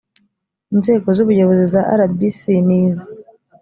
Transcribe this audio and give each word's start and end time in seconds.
inzego 0.73 1.07
z’ubuyobozi 1.15 1.65
za 1.73 1.81
rbc 1.99 2.41
ni 2.67 2.77
izi 2.85 3.07